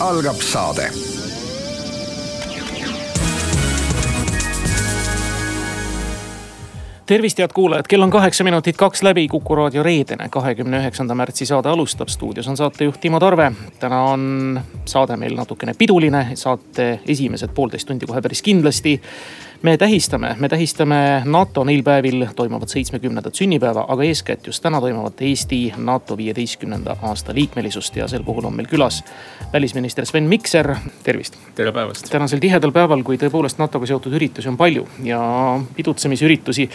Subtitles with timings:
[0.00, 0.90] Algab saade.
[7.06, 11.46] tervist, head kuulajad, kell on kaheksa minutit kaks läbi, Kuku raadio reedene, kahekümne üheksanda märtsi
[11.46, 12.08] saade alustab.
[12.08, 13.52] stuudios on saatejuht Timo Tarve.
[13.78, 19.00] täna on saade meil natukene piduline, saate esimesed poolteist tundi kohe päris kindlasti
[19.62, 25.22] me tähistame, me tähistame NATO neil päevil toimuvat seitsmekümnendat sünnipäeva, aga eeskätt just täna toimuvat
[25.22, 29.04] Eesti NATO viieteistkümnenda aasta liikmelisust ja sel puhul on meil külas
[29.52, 31.38] välisminister Sven Mikser, tervist.
[31.54, 32.10] tere päevast.
[32.10, 35.20] tänasel tihedal päeval, kui tõepoolest NATO-ga seotud üritusi on palju ja
[35.76, 36.68] pidutsemisüritusi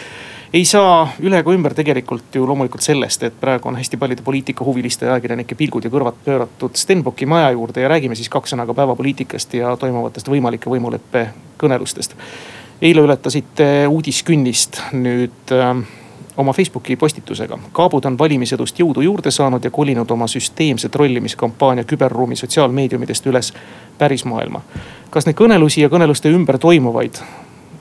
[0.52, 5.06] ei saa üle ega ümber tegelikult ju loomulikult sellest, et praegu on hästi paljude poliitikahuviliste
[5.06, 8.74] ja ajakirjanike pilgud ja kõrvad pööratud Stenbocki maja juurde ja räägime siis kaks sõna ka
[8.74, 11.28] päevapoliitikast ja toimuvatest võimalike võimuleppe
[11.62, 12.16] kõnelustest
[12.82, 15.76] eile ületasite uudiskünnist nüüd äh,
[16.36, 17.58] oma Facebooki postitusega.
[17.72, 23.52] kaabud on valimisedust jõudu juurde saanud ja kolinud oma süsteemse trollimiskampaania küberruumi sotsiaalmeediumidest üles
[23.98, 24.62] pärismaailma.
[25.10, 27.22] kas neid kõnelusi ja kõneluste ümber toimuvaid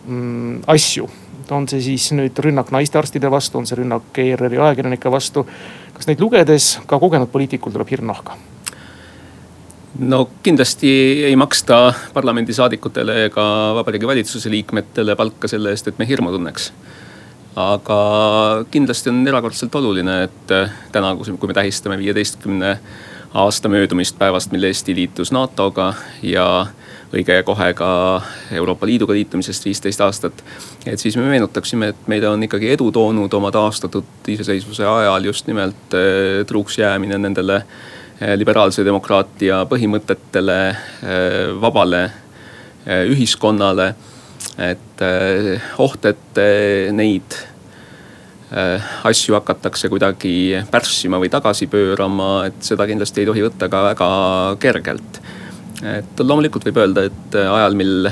[0.05, 1.09] mm, asju,
[1.51, 5.47] on see siis nüüd rünnak naistearstide vastu, on see rünnak ERR-i ajakirjanike vastu.
[5.93, 8.37] kas neid lugedes ka kogenud poliitikul tuleb hirm nahka?
[9.99, 10.89] No kindlasti
[11.25, 16.71] ei maksta parlamendisaadikutele ega Vabariigi Valitsuse liikmetele palka selle eest, et me hirmu tunneks.
[17.55, 17.97] aga
[18.71, 20.53] kindlasti on erakordselt oluline, et
[20.91, 22.77] täna, kui me tähistame viieteistkümne
[23.33, 26.67] aasta möödumist päevast, mil Eesti liitus NATO-ga ja
[27.11, 27.89] õige kohe ka
[28.55, 30.43] Euroopa Liiduga liitumisest viisteist aastat.
[30.85, 35.47] et siis me meenutaksime, et meile on ikkagi edu toonud oma taastatud iseseisvuse ajal just
[35.47, 37.63] nimelt eh, truuks jäämine nendele
[38.37, 42.03] liberaalse demokraatia põhimõtetele, eh, vabale
[42.85, 43.93] eh, ühiskonnale.
[44.57, 45.01] et
[45.77, 46.39] oht, et
[46.91, 47.35] neid
[49.07, 54.09] asju hakatakse kuidagi pärssima või tagasi pöörama, et seda kindlasti ei tohi võtta ka väga
[54.59, 55.21] kergelt
[55.87, 58.09] et loomulikult võib öelda, et ajal, mil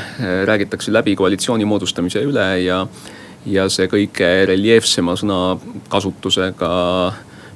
[0.47, 2.79] räägitakse läbi koalitsiooni moodustamise üle ja,
[3.45, 6.71] ja see kõige reljeefsema sõnakasutusega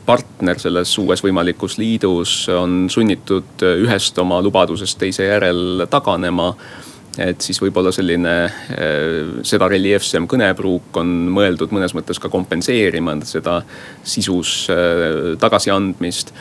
[0.06, 6.52] partner selles uues võimalikus liidus on sunnitud ühest oma lubadusest teise järel taganema
[7.22, 8.34] et siis võib-olla selline
[8.74, 13.60] eh, seda reljeefsem kõnepruuk on mõeldud mõnes mõttes ka kompenseerima seda
[14.04, 16.34] sisus eh, tagasiandmist.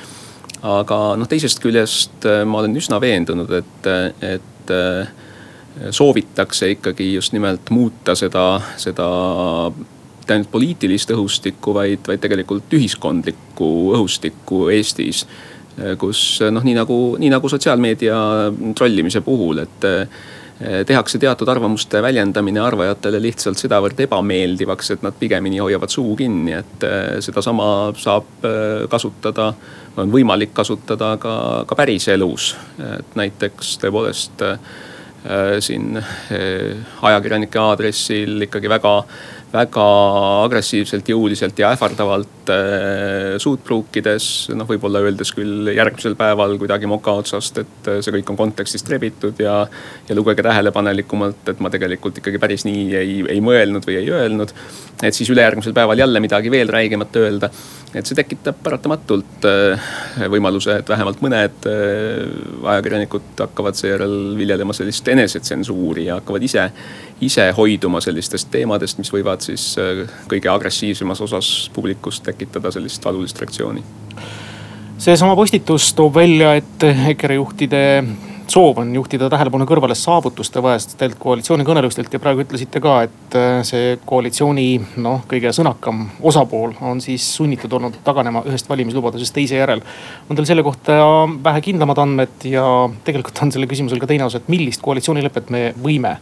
[0.63, 3.89] aga noh, teisest küljest ma olen üsna veendunud, et,
[4.23, 4.71] et
[5.91, 9.09] soovitakse ikkagi just nimelt muuta seda, seda
[10.23, 15.27] mitte ainult poliitilist õhustikku, vaid, vaid tegelikult ühiskondlikku õhustikku Eestis.
[15.99, 18.17] kus noh, nii nagu, nii nagu sotsiaalmeedia
[18.77, 25.63] trollimise puhul, et eh, tehakse teatud arvamuste väljendamine arvajatele lihtsalt sedavõrd ebameeldivaks, et nad pigemini
[25.65, 27.67] hoiavad suu kinni, et eh, sedasama
[27.97, 29.49] saab eh, kasutada,
[29.97, 31.35] on võimalik kasutada ka,
[31.67, 32.55] ka päriselus.
[33.01, 34.45] et näiteks tõepoolest
[35.63, 36.01] siin
[37.07, 38.95] ajakirjanike aadressil ikkagi väga
[39.53, 39.85] väga
[40.47, 44.49] agressiivselt, jõuliselt ja ähvardavalt äh, suud pruukides.
[44.57, 48.89] noh, võib-olla öeldes küll järgmisel päeval kuidagi moka otsast, et äh, see kõik on kontekstist
[48.93, 49.59] rebitud ja,
[50.09, 54.57] ja lugege tähelepanelikumalt, et ma tegelikult ikkagi päris nii ei, ei mõelnud või ei öelnud.
[55.03, 57.51] et siis ülejärgmisel päeval jälle midagi veel räigemat öelda.
[57.95, 59.93] et see tekitab paratamatult äh,
[60.33, 62.25] võimaluse, et vähemalt mõned äh,
[62.73, 66.71] ajakirjanikud hakkavad seejärel viljelema sellist enesetsensuuri ja hakkavad ise
[67.23, 73.39] ise hoiduma sellistest teemadest, mis võivad siis äh, kõige agressiivsemas osas publikust tekitada sellist valulist
[73.41, 73.85] reaktsiooni.
[74.99, 76.85] seesama postitus toob välja, et
[77.15, 77.83] EKRE juhtide
[78.53, 83.95] soov on juhtida tähelepanu kõrvale saavutuste vaestelt koalitsioonikõnelustelt ja praegu ütlesite ka, et äh, see
[84.07, 84.67] koalitsiooni
[85.05, 89.85] noh, kõige sõnakam osapool on siis sunnitud olnud taganema ühest valimislubadusest teise järel.
[90.29, 90.99] on teil selle kohta
[91.45, 92.67] vähe kindlamad andmed ja
[93.07, 96.17] tegelikult on sellel küsimusel ka teine osa, et millist koalitsioonilepet me võime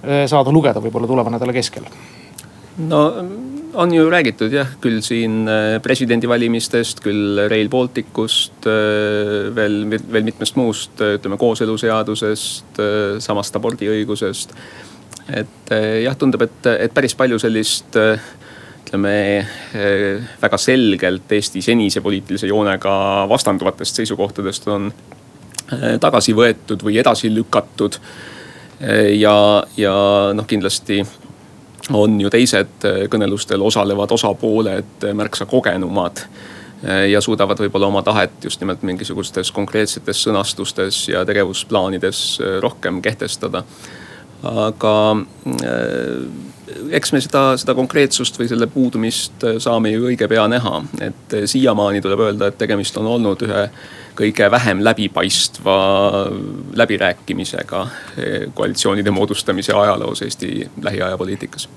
[0.00, 1.84] saada lugeda võib-olla tuleva nädala keskel?
[2.88, 3.00] no
[3.74, 10.58] on ju räägitud jah, küll siin äh, presidendivalimistest, küll Rail Balticust, äh, veel, veel mitmest
[10.58, 12.80] muust, ütleme kooseluseadusest,
[13.22, 14.54] samast abordiõigusest.
[15.30, 15.70] et
[16.02, 19.46] jah, tundub, et, et päris palju sellist ütleme
[20.40, 24.90] väga selgelt Eesti senise poliitilise joonega vastanduvatest seisukohtadest on
[26.02, 28.00] tagasi võetud või edasi lükatud.
[29.18, 29.94] Ja, ja
[30.34, 31.02] noh, kindlasti
[31.92, 36.22] on ju teised kõnelustel osalevad osapooled märksa kogenumad
[37.10, 42.22] ja suudavad võib-olla oma tahet just nimelt mingisugustes konkreetsetes sõnastustes ja tegevusplaanides
[42.64, 43.64] rohkem kehtestada.
[44.42, 44.94] aga
[46.90, 52.00] eks me seda, seda konkreetsust või selle puudumist saame ju õige pea näha, et siiamaani
[52.00, 53.66] tuleb öelda, et tegemist on olnud ühe
[54.16, 55.76] kõige vähem läbipaistva
[56.74, 57.86] läbirääkimisega
[58.54, 61.68] koalitsioonide moodustamise ajaloos Eesti lähiaja poliitikas.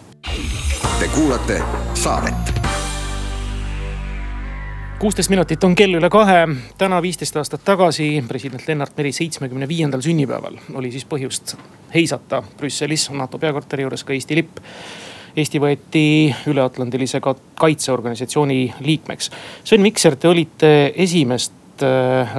[0.99, 1.61] Te kuulate
[1.93, 2.63] saadet
[5.03, 6.45] kuusteist minutit on kell üle kahe.
[6.79, 11.57] täna viisteist aastat tagasi, president Lennart Meri seitsmekümne viiendal sünnipäeval oli siis põhjust
[11.93, 14.61] heisata Brüsselis NATO peakorteri juures ka Eesti lipp.
[15.35, 16.05] Eesti võeti
[16.47, 17.19] üleatlandilise
[17.59, 19.31] kaitseorganisatsiooni liikmeks.
[19.63, 21.51] Sven Mikser, te olite esimest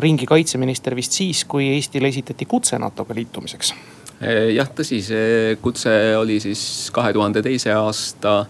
[0.03, 3.75] ringi kaitseminister vist siis, kui Eestile esitati kutse NATO-ga liitumiseks
[4.21, 8.41] äh, jah, tõsi, see kutse oli siis kahe tuhande teise aasta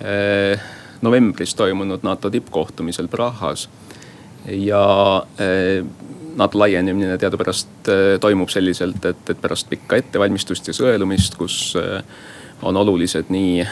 [0.00, 0.66] äh,
[1.02, 3.68] novembris toimunud NATO tippkohtumisel Prahas.
[4.46, 5.84] ja eh,
[6.36, 12.02] NATO laienemine teadupärast eh, toimub selliselt, et, et pärast pikka ettevalmistust ja sõelumist, kus eh,
[12.62, 13.64] on olulised nii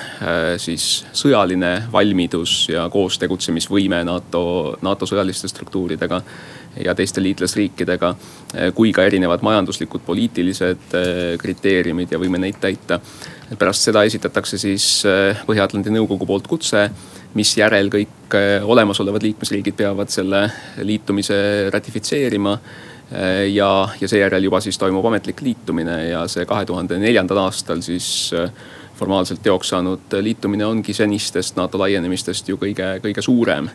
[0.60, 4.42] siis sõjaline valmidus ja koostegutsemisvõime NATO,
[4.84, 6.20] NATO sõjaliste struktuuridega
[6.84, 8.14] ja teiste liitlasriikidega.
[8.75, 10.96] kui ka erinevad majanduslikud, poliitilised
[11.40, 13.00] kriteeriumid ja võime neid täita.
[13.58, 15.02] pärast seda esitatakse siis
[15.46, 16.90] Põhja-Atlandi Nõukogu poolt kutse
[17.34, 20.46] misjärel kõik äh, olemasolevad liikmesriigid peavad selle
[20.82, 21.36] liitumise
[21.75, 22.58] ratifitseerima.
[23.12, 27.82] Äh, ja, ja seejärel juba siis toimub ametlik liitumine ja see kahe tuhande neljandal aastal
[27.84, 28.48] siis äh,
[28.96, 33.68] formaalselt teoks saanud liitumine ongi senistest NATO laienemistest ju kõige, kõige suurem.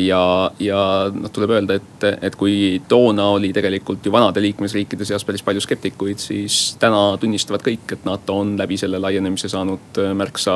[0.00, 0.20] Ja,
[0.64, 0.78] ja
[1.12, 5.60] noh, tuleb öelda, et, et kui toona oli tegelikult ju vanade liikmesriikide seas päris palju
[5.60, 10.54] skeptikuid, siis täna tunnistavad kõik, et NATO on läbi selle laienemise saanud märksa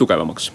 [0.00, 0.48] tugevamaks.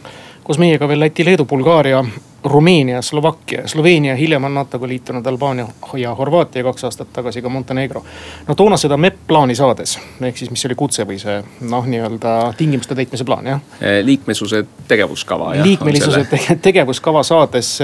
[0.47, 2.01] Koos meiega veel Läti, Leedu, Bulgaaria,
[2.43, 8.03] Rumeenia, Slovakkia, Sloveenia, hiljem on NATO-ga liitunud Albaania ja Horvaatia kaks aastat tagasi ka Montenegro.
[8.47, 12.53] no toona seda MEP plaani saades, ehk siis mis oli kutse või see noh, nii-öelda
[12.57, 13.61] tingimuste täitmise plaan jah?
[13.81, 15.53] Eh, liikmesuse tegevuskava.
[15.63, 16.25] liikmelisuse
[16.61, 17.77] tegevuskava saades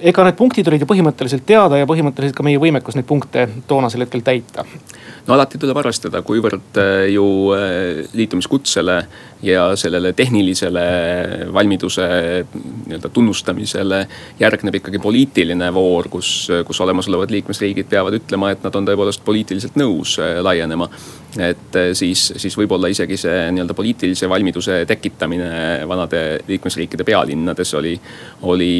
[0.00, 4.06] ega need punktid olid ju põhimõtteliselt teada ja põhimõtteliselt ka meie võimekus neid punkte toonasel
[4.06, 4.64] hetkel täita.
[5.26, 8.96] no alati tuleb arvestada, kuivõrd äh, ju äh, liitumiskutsele
[9.42, 10.82] ja sellele tehnilisele
[11.52, 12.06] valmiduse
[12.86, 14.00] nii-öelda tunnustamisele
[14.40, 19.78] järgneb ikkagi poliitiline voor, kus, kus olemasolevad liikmesriigid peavad ütlema, et nad on tõepoolest poliitiliselt
[19.80, 20.88] nõus äh, laienema.
[21.38, 25.50] et siis, siis võib-olla isegi see nii-öelda poliitilise valmiduse tekitamine
[25.88, 27.94] vanade liikmesriikide pealinnades oli,
[28.42, 28.72] oli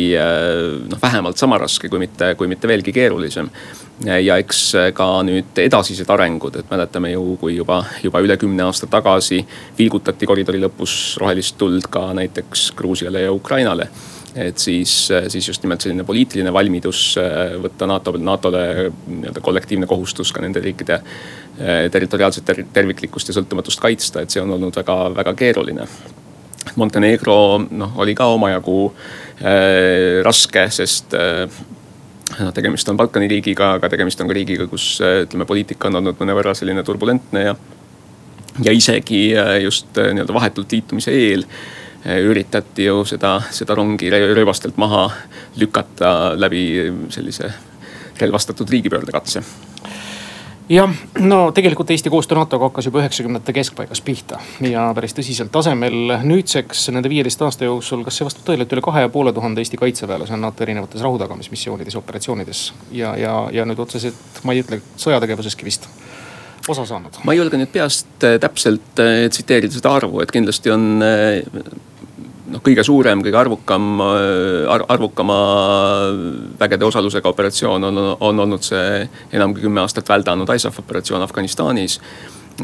[0.91, 3.49] noh vähemalt sama raske, kui mitte, kui mitte veelgi keerulisem.
[4.05, 4.63] Ja eks
[4.97, 9.43] ka nüüd edasised arengud, et mäletame ju, kui juba, juba üle kümne aasta tagasi
[9.79, 13.91] vilgutati koridori lõpus rohelist tuld ka näiteks Gruusiale ja Ukrainale
[14.31, 20.31] et siis, siis just nimelt selline poliitiline valmidus äh, võtta NATO, NATO-le nii-öelda kollektiivne kohustus
[20.33, 24.97] ka nende riikide äh, territoriaalset ter terviklikkust ja sõltumatust kaitsta, et see on olnud väga,
[25.17, 25.89] väga keeruline.
[26.79, 28.79] Montenegro noh, oli ka omajagu
[29.41, 31.49] Äh, raske, sest äh,
[32.39, 36.01] noh, tegemist on Balkani riigiga, aga tegemist on ka riigiga, kus äh, ütleme, poliitika on
[36.01, 37.55] olnud mõnevõrra selline turbulentne ja.
[38.65, 39.31] ja isegi
[39.65, 41.47] just nii-öelda vahetult liitumise eel
[42.01, 45.03] üritati ju seda, seda rongi rööbastelt maha
[45.61, 46.63] lükata läbi
[47.13, 47.51] sellise
[48.21, 49.43] relvastatud riigipöördekatse
[50.71, 56.15] jah, no tegelikult Eesti koostöö NATO-ga hakkas juba üheksakümnendate keskpaigas pihta ja päris tõsisel tasemel.
[56.23, 59.65] nüüdseks nende viieteist aasta jooksul, kas see vastab tõele, et üle kahe ja poole tuhande
[59.65, 62.63] Eesti kaitseväelase on NATO erinevates rahutagamismissioonides, operatsioonides
[62.93, 65.91] ja, ja, ja nüüd otseselt ma ei ütle sõjategevuseski vist
[66.69, 67.21] osa saanud?
[67.25, 71.41] ma ei julge nüüd peast äh, täpselt äh, tsiteerida seda arvu, et kindlasti on äh,
[72.51, 75.39] noh, kõige suurem, kõige arvukam ar,, arvukama
[76.61, 82.01] vägede osalusega operatsioon on, on olnud see enam kui kümme aastat väldanud ISAF operatsioon Afganistanis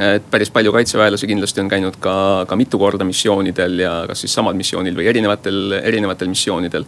[0.02, 4.34] et päris palju kaitseväelasi kindlasti on käinud ka, ka mitu korda missioonidel ja kas siis
[4.36, 6.84] samal missioonil või erinevatel, erinevatel missioonidel.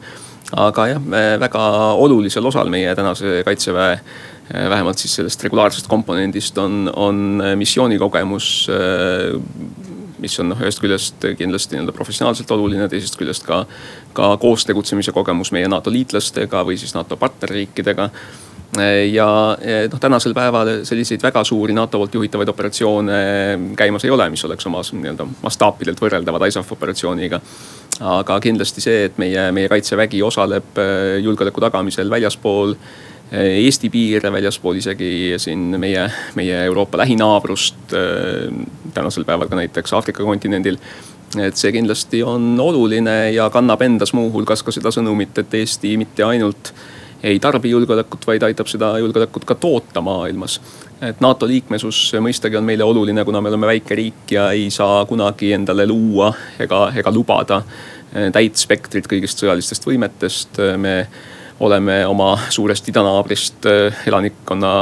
[0.57, 1.07] aga jah,
[1.41, 1.63] väga
[2.05, 4.01] olulisel osal meie tänase kaitseväe
[4.49, 8.69] vähemalt siis sellest regulaarsest komponendist on, on missioonikogemus
[10.19, 13.63] mis on noh, ühest küljest kindlasti nii-öelda professionaalselt oluline, teisest küljest ka,
[14.17, 18.11] ka koos tegutsemise kogemus meie NATO liitlastega või siis NATO partnerriikidega
[19.11, 19.27] ja
[19.93, 23.21] noh, tänasel päeval selliseid väga suuri NATO poolt juhitavaid operatsioone
[23.77, 27.41] käimas ei ole, mis oleks oma nii-öelda mastaapidelt võrreldavad ISAF operatsiooniga.
[28.01, 30.79] aga kindlasti see, et meie, meie kaitsevägi osaleb
[31.23, 32.75] julgeoleku tagamisel väljaspool
[33.33, 37.93] Eesti piire, väljaspool isegi siin meie, meie Euroopa lähinaabrust.
[38.95, 40.79] tänasel päeval ka näiteks Aafrika kontinendil
[41.37, 46.25] et see kindlasti on oluline ja kannab endas muuhulgas ka seda sõnumit, et Eesti mitte
[46.25, 46.73] ainult
[47.23, 50.61] ei tarbi julgeolekut, vaid aitab seda julgeolekut ka toota maailmas.
[51.03, 55.05] et NATO liikmesus mõistagi on meile oluline, kuna me oleme väike riik ja ei saa
[55.07, 57.63] kunagi endale luua ega, ega lubada
[58.15, 60.59] eh, täit spektrit kõigist sõjalistest võimetest.
[60.77, 61.07] me
[61.61, 64.75] oleme oma suurest idanaabrist eh, elanikkonna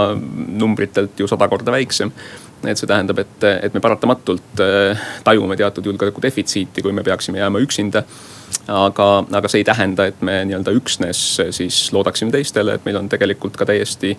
[0.58, 2.12] numbritelt ju sada korda väiksem
[2.64, 7.38] et see tähendab, et, et me paratamatult äh, tajume teatud julgeoleku defitsiiti, kui me peaksime
[7.38, 8.02] jääma üksinda.
[8.68, 13.08] aga, aga see ei tähenda, et me nii-öelda üksnes siis loodaksime teistele, et meil on
[13.08, 14.16] tegelikult ka täiesti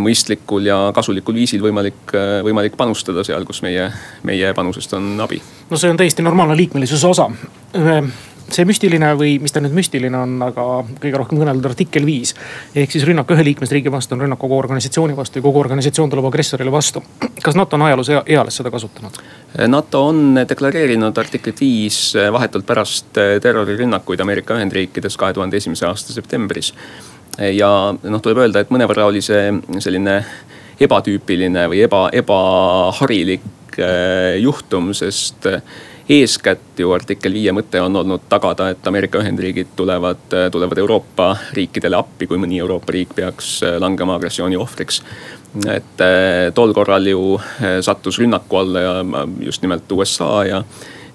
[0.00, 2.12] mõistlikul ja kasulikul viisil võimalik,
[2.44, 3.86] võimalik panustada seal, kus meie,
[4.28, 5.40] meie panusest on abi.
[5.70, 7.30] no see on täiesti normaalne liikmelisuse osa
[8.54, 10.66] see müstiline või mis ta nüüd müstiline on, aga
[11.02, 12.34] kõige rohkem kõneldud artikkel viis.
[12.74, 16.28] ehk siis rünnak ühe liikmesriigi vastu on rünnak kogu organisatsiooni vastu ja kogu organisatsioon tuleb
[16.30, 17.02] agressorile vastu.
[17.42, 19.18] kas NATO on ajaloos eales seda kasutanud?
[19.66, 26.74] NATO on deklareerinud artiklit viis vahetult pärast terrorirünnakuid Ameerika Ühendriikides kahe tuhande esimese aasta septembris.
[27.52, 30.24] ja noh, tuleb öelda, et mõnevõrra oli see selline
[30.80, 35.46] ebatüüpiline või eba, ebaharilik eh, juhtum, sest
[36.10, 41.98] eeskätt ju artikkel viie mõte on olnud tagada, et Ameerika Ühendriigid tulevad, tulevad Euroopa riikidele
[41.98, 45.02] appi, kui mõni Euroopa riik peaks langema agressiooni ohvriks.
[45.66, 49.04] et eh, tol korral ju eh, sattus rünnaku alla ja
[49.40, 50.62] just nimelt USA ja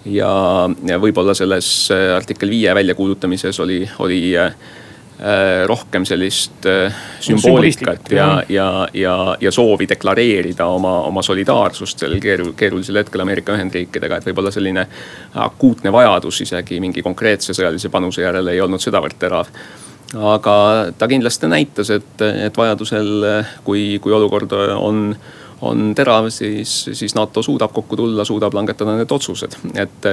[0.06, 4.52] ja, ja võib-olla selles artikkel viie väljakuulutamises oli, oli Äh,
[5.68, 6.94] rohkem sellist äh,
[7.24, 13.56] sümboolikat ja, ja, ja, ja soovi deklareerida oma, oma solidaarsust sellel keerul, keerulisel hetkel Ameerika
[13.56, 14.84] Ühendriikidega, et võib-olla selline
[15.46, 19.56] akuutne vajadus isegi mingi konkreetse sõjalise panuse järele ei olnud sedavõrd terav.
[20.36, 20.58] Aga
[21.00, 23.10] ta kindlasti näitas, et, et vajadusel,
[23.64, 25.16] kui, kui olukord on,
[25.66, 30.12] on terav, siis, siis NATO suudab kokku tulla, suudab langetada need otsused, et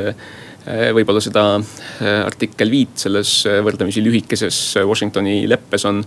[0.66, 5.98] võib-olla seda eh, artikkel viit selles eh, võrdlemisi lühikeses Washingtoni leppes on,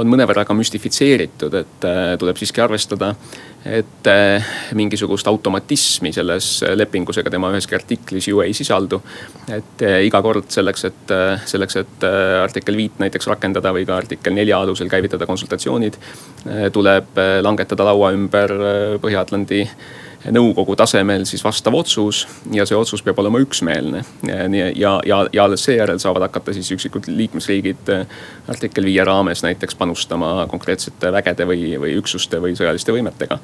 [0.00, 1.86] on mõnevõrra ka müstifitseeritud, et
[2.20, 3.10] tuleb siiski arvestada,
[3.68, 4.08] et
[4.78, 9.00] mingisugust automatismi selles lepingus ega tema üheski artiklis ju ei sisaldu.
[9.52, 11.14] et iga kord selleks, et,
[11.50, 12.06] selleks, et
[12.44, 15.98] artikkel viit näiteks rakendada või ka artikkel nelja alusel käivitada konsultatsioonid,
[16.72, 18.54] tuleb langetada laua ümber
[19.02, 19.64] Põhja-Atlandi
[20.34, 24.04] nõukogu tasemel siis vastav otsus ja see otsus peab olema üksmeelne.
[24.26, 28.06] ja, ja, ja, alles seejärel saavad hakata siis üksikud liikmesriigid äh,
[28.48, 33.38] artikkel viie raames näiteks panustama konkreetsete vägede või, või üksuste või sõjaliste võimetega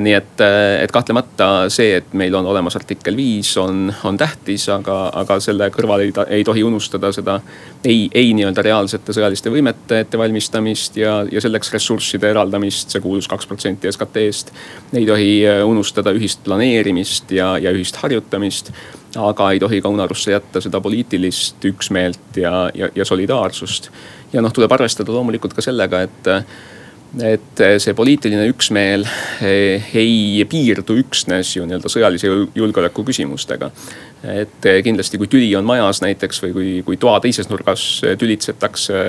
[0.00, 4.66] nii et, äh, et kahtlemata see, et meil on olemas artikkel viis, on, on tähtis,
[4.68, 7.38] aga, aga selle kõrval ei, ei tohi unustada seda
[7.84, 13.48] ei, ei nii-öelda reaalsete sõjaliste võimete ettevalmistamist ja, ja selleks ressursside eraldamist, see kuulus kaks
[13.48, 14.52] protsenti SKT-st.
[14.92, 18.74] ei tohi äh, unustada ühist planeerimist ja, ja ühist harjutamist
[19.16, 23.90] aga ei tohi ka unarusse jätta seda poliitilist üksmeelt ja, ja, ja solidaarsust.
[24.32, 26.30] ja noh, tuleb arvestada loomulikult ka sellega, et
[27.18, 29.02] et eh, see poliitiline üksmeel
[29.42, 33.70] eh, ei piirdu üksnes ju nii-öelda sõjalise julgeoleku küsimustega.
[34.22, 37.86] et eh, kindlasti, kui tüli on majas näiteks või kui, kui toa teises nurgas
[38.18, 39.00] tülitsetakse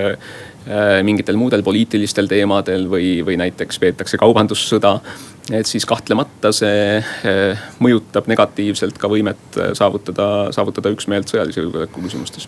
[1.01, 4.99] mingitel muudel poliitilistel teemadel või, või näiteks peetakse kaubandussõda.
[5.57, 6.99] et siis kahtlemata see
[7.81, 12.45] mõjutab negatiivselt ka võimet saavutada, saavutada üksmeelt sõjalise julgeoleku küsimustes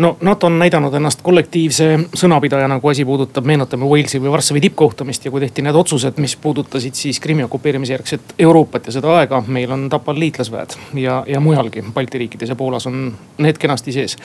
[0.00, 5.24] no NATO on näidanud ennast kollektiivse sõnapidajana, kui asi puudutab, meenutame Walesi või Varssavi tippkohtumist
[5.26, 9.42] ja kui tehti need otsused, mis puudutasid siis Krimmi okupeerimise järgset Euroopat ja seda aega.
[9.46, 14.16] meil on Tapal liitlasväed ja, ja mujalgi Balti riikides ja Poolas on need kenasti sees.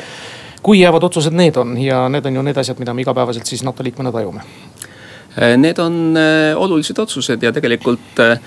[0.63, 3.63] kui jäävad otsused need on ja need on ju need asjad, mida me igapäevaselt siis
[3.63, 4.41] NATO liikmena tajume.
[5.57, 8.39] Need on äh, olulised otsused ja tegelikult äh,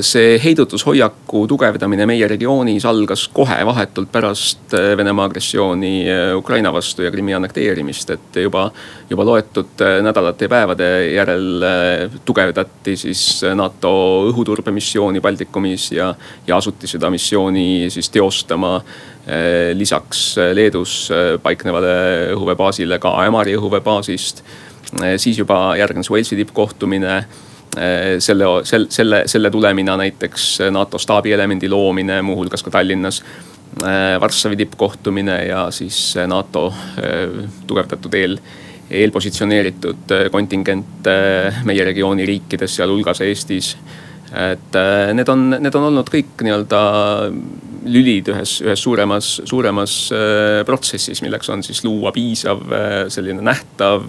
[0.00, 7.04] see heidutushoiaku tugevdamine meie regioonis algas kohe vahetult pärast eh, Venemaa agressiooni eh, Ukraina vastu
[7.04, 8.70] ja Krimmi annekteerimist, et juba,
[9.10, 11.66] juba loetud nädalate ja päevade järel
[12.24, 13.90] tugevdati siis NATO
[14.30, 16.14] õhuturbemissiooni Baltikumis ja,
[16.46, 18.78] ja asuti seda missiooni siis teostama
[19.76, 21.10] lisaks Leedus
[21.44, 21.90] paiknevale
[22.32, 24.40] õhuveebaasile ka Ämari õhuveebaasist.
[25.20, 27.18] siis juba järgnes Walesi tippkohtumine
[27.76, 28.44] Eh, selle,
[28.90, 33.20] selle, selle tulemina näiteks NATO staabielemendi loomine, muuhulgas ka Tallinnas.
[33.84, 36.72] Eh, Varssavi tippkohtumine ja siis NATO
[37.02, 38.38] eh, tugevdatud eel,
[38.90, 41.10] eelpositsioneeritud kontingent
[41.68, 43.74] meie regiooni riikides, sealhulgas Eestis
[44.28, 44.76] et
[45.16, 46.80] need on, need on olnud kõik nii-öelda
[47.88, 49.94] lülid ühes, ühes suuremas, suuremas
[50.68, 52.60] protsessis, milleks on siis luua piisav
[53.12, 54.08] selline nähtav,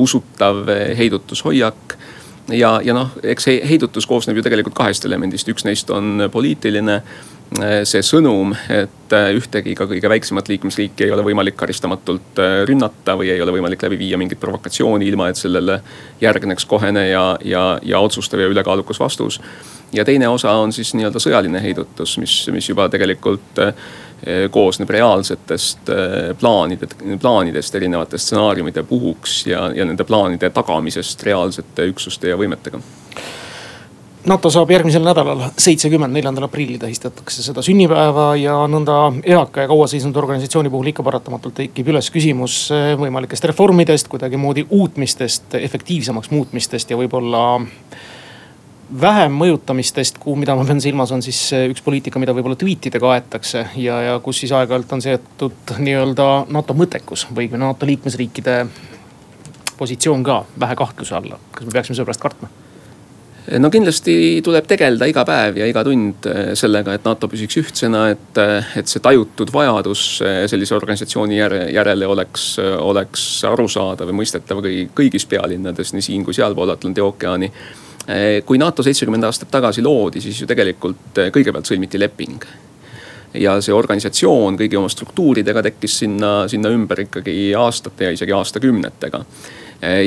[0.00, 0.64] usutav
[0.96, 1.89] heidutushoiak
[2.52, 7.00] ja, ja noh, eks see heidutus koosneb ju tegelikult kahest elemendist, üks neist on poliitiline
[7.88, 12.38] see sõnum, et ühtegi ka kõige väiksemat liikmesriiki ei ole võimalik karistamatult
[12.68, 15.80] rünnata või ei ole võimalik läbi viia mingit provokatsiooni, ilma et sellele
[16.22, 19.40] järgneks kohene ja, ja, ja otsustav ja ülekaalukas vastus.
[19.92, 23.60] Ja teine osa on siis nii-öelda sõjaline heidutus, mis, mis juba tegelikult
[24.52, 25.88] koosneb reaalsetest
[26.38, 26.86] plaanide,
[27.22, 32.82] plaanidest erinevate stsenaariumide puhuks ja, ja nende plaanide tagamisest reaalsete üksuste ja võimetega.
[34.26, 39.86] NATO saab järgmisel nädalal, seitsekümmend, neljandal aprillil tähistatakse seda sünnipäeva ja nõnda eaka ja kaua
[39.88, 46.92] seisnud organisatsiooni puhul ikka paratamatult tekib üles küsimus eh, võimalikest reformidest, kuidagimoodi uutmistest, efektiivsemaks muutmistest
[46.92, 47.46] ja võib-olla
[49.00, 53.12] vähem mõjutamistest, kuhu, mida ma pean silmas, on siis eh, üks poliitika, mida võib-olla tweetidega
[53.14, 58.64] aetakse ja, ja kus siis aeg-ajalt on seatud nii-öelda NATO mõttekus või NATO liikmesriikide
[59.78, 61.38] positsioon ka vähe kahtluse alla.
[61.52, 62.50] kas me peaksime selle pärast kartma?
[63.62, 68.08] no kindlasti tuleb tegeleda iga päev ja iga tund eh, sellega, et NATO püsiks ühtsena,
[68.16, 70.06] et, eh, et see tajutud vajadus
[70.50, 76.74] sellise organisatsiooni järele oleks, oleks arusaadav ja mõistetav kõigi, kõigis pealinnades, nii siin kui sealpool
[76.74, 77.52] Atlandi ookeani.
[78.46, 82.46] Kui NATO seitsekümmend aastat tagasi loodi, siis ju tegelikult kõigepealt sõlmiti leping
[83.38, 89.20] ja see organisatsioon kõigi oma struktuuridega tekkis sinna, sinna ümber ikkagi aastate ja isegi aastakümnetega.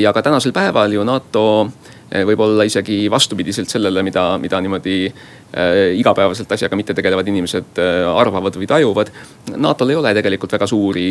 [0.00, 5.96] ja ka tänasel päeval ju NATO Eh, võib-olla isegi vastupidiselt sellele, mida, mida niimoodi äh,
[5.98, 9.10] igapäevaselt asjaga mitte tegelevad inimesed äh, arvavad või tajuvad.
[9.56, 11.06] NATO-l ei ole tegelikult väga suuri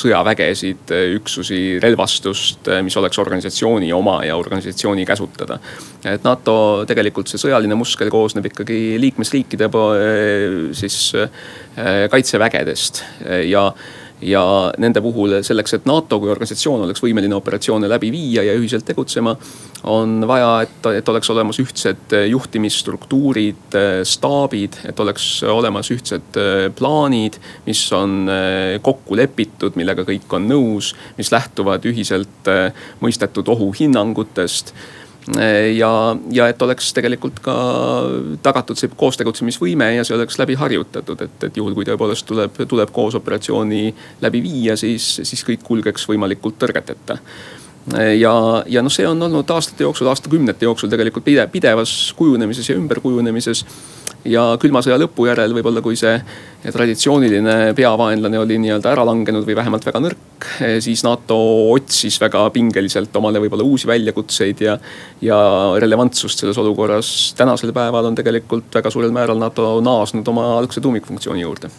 [0.00, 5.58] sõjavägesid, üksusi, relvastust, mis oleks organisatsiooni oma ja organisatsiooni käsutada.
[6.04, 9.68] et NATO tegelikult see sõjaline muskel koosneb ikkagi liikmesriikide
[10.76, 11.00] siis
[12.10, 13.04] kaitsevägedest
[13.46, 13.68] ja
[14.22, 14.42] ja
[14.78, 19.34] nende puhul selleks, et NATO kui organisatsioon oleks võimeline operatsioone läbi viia ja ühiselt tegutsema,
[19.90, 26.40] on vaja, et, et oleks olemas ühtsed juhtimisstruktuurid, staabid, et oleks olemas ühtsed
[26.76, 28.28] plaanid, mis on
[28.84, 32.50] kokku lepitud, millega kõik on nõus, mis lähtuvad ühiselt
[33.00, 34.74] mõistetud ohuhinnangutest
[35.76, 37.54] ja, ja et oleks tegelikult ka
[38.42, 42.92] tagatud see koostegutsemisvõime ja see oleks läbi harjutatud, et, et juhul kui tõepoolest tuleb, tuleb
[42.94, 43.82] koos operatsiooni
[44.24, 47.20] läbi viia, siis, siis kõik kulgeks võimalikult tõrgeteta.
[47.90, 48.32] Ja,
[48.68, 53.64] ja noh, see on olnud aastate jooksul, aastakümnete jooksul tegelikult pidevas kujunemises ja ümberkujunemises
[54.24, 56.14] ja külma sõja lõpu järel võib-olla, kui see
[56.60, 60.48] traditsiooniline peavaenlane oli nii-öelda ära langenud või vähemalt väga nõrk,
[60.84, 61.38] siis NATO
[61.72, 64.76] otsis väga pingeliselt omale võib-olla uusi väljakutseid ja,
[65.24, 65.38] ja
[65.80, 67.34] relevantsust selles olukorras.
[67.36, 71.72] tänasel päeval on tegelikult väga suurel määral NATO naasnud oma algse tuumikfunktsiooni juurde.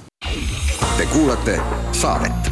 [0.98, 1.60] Te kuulate
[1.92, 2.51] saadet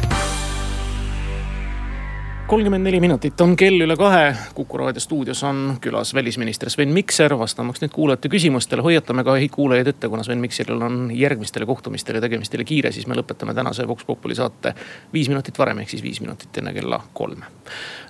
[2.50, 4.32] kolmkümmend neli minutit on kell üle kahe.
[4.54, 8.82] kuku raadio stuudios on külas välisminister Sven Mikser, vastamaks nüüd kuulajate küsimustele.
[8.82, 13.14] hoiatame ka kuulajaid ette, kuna Sven Mikseril on järgmistele kohtumistele ja tegemistele kiire, siis me
[13.14, 14.74] lõpetame tänase Vox Populi saate
[15.12, 17.46] viis minutit varem, ehk siis viis minutit enne kella kolme.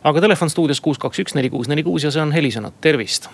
[0.04, 3.28] aga telefon stuudios kuus, kaks, üks, neli, kuus, neli, kuus ja see on helisõna, tervist.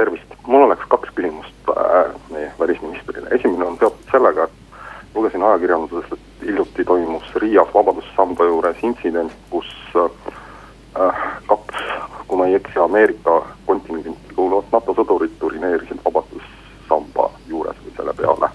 [0.00, 3.28] tervist, mul oleks kaks küsimust äh, meie välisministrile.
[3.36, 9.66] esimene on seotud sellega, et lugesin ajakirjandusest, et hiljuti toimus Riias Vabadussamba juures intsident, kus
[9.96, 11.14] äh,
[11.46, 11.76] kaks,
[12.26, 18.50] kui ma ei eksi, Ameerika kontingenti kuuluvat NATO sõdurit urineerisid Vabadussamba juures või selle peale.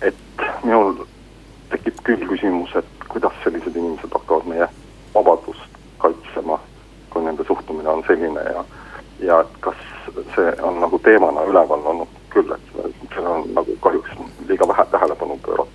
[0.00, 0.94] et minul
[1.70, 4.68] tekib küll küsimus, et kuidas sellised inimesed hakkavad meie
[5.14, 6.58] vabadust kaitsema,
[7.10, 8.64] kui nende suhtumine on selline ja,
[9.20, 9.76] ja et kas
[10.34, 12.70] see on nagu teemana üleval olnud küll, et
[13.14, 14.10] sellele on nagu kahjuks
[14.48, 15.69] liiga vähe tähelepanu pööratud,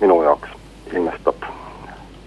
[0.00, 0.48] minu jaoks
[0.92, 1.48] ilmestab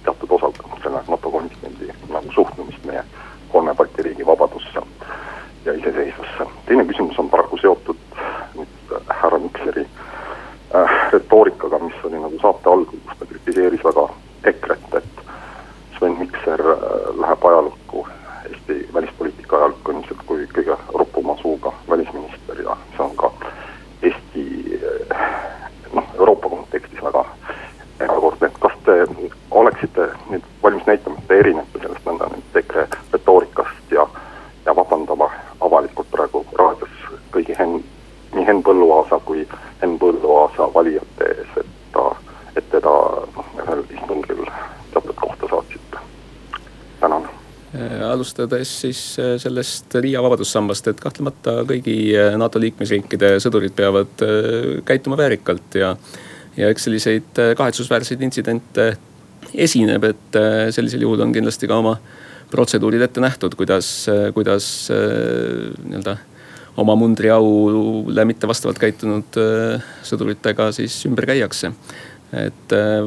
[0.03, 3.03] teatud osalt selle NATO kontingendi nagu suhtumist meie
[3.51, 4.81] kolme Balti riigi vabadusse
[5.65, 6.45] ja iseseisvusse.
[6.65, 7.97] teine küsimus on paraku seotud
[8.55, 9.87] nüüd härra Mikseri
[10.75, 14.07] äh, retoorikaga, mis oli nagu saate algul, kus ta kritiseeris väga
[14.51, 15.23] EKRE-t, et
[15.97, 16.79] Sven Mikser äh,
[17.21, 18.07] läheb ajalukku,
[18.49, 23.31] Eesti välispoliitika ajalukku ilmselt kui kõige ropuma suuga välisminister ja see on ka
[24.01, 24.45] Eesti
[24.81, 25.23] äh,
[25.93, 27.25] noh, Euroopa kontekstis väga
[27.99, 28.99] erakordne, et kas te
[29.51, 34.05] oleksite nüüd valmis näitama, et te erinete sellest nõnda nüüd EKRE retoorikast ja,
[34.65, 35.29] ja vabandama
[35.61, 37.81] avalikult praegu raadios kõigi Henn,
[38.35, 39.45] nii Henn Põlluaasa kui
[39.81, 42.09] Henn Põlluaasa valijate ees, et ta,
[42.55, 42.93] et teda
[43.37, 44.43] noh, ühel istungil
[44.93, 46.03] teatud kohta saatsite.
[46.99, 47.29] tänan.
[48.33, 48.99] Alustades siis
[49.37, 54.23] sellest Riia vabadussambast, et kahtlemata kõigi NATO liikmesriikide sõdurid peavad
[54.85, 55.93] käituma väärikalt ja,
[56.57, 58.95] ja eks selliseid kahetsusväärseid intsidente
[59.53, 60.39] esineb, et
[60.73, 61.97] sellisel juhul on kindlasti ka oma
[62.49, 66.17] protseduurid ette nähtud, kuidas, kuidas nii-öelda
[66.81, 69.37] oma mundriaule mitte vastavalt käitunud
[70.09, 71.69] sõduritega siis ümber käiakse.
[72.33, 73.05] Et äh,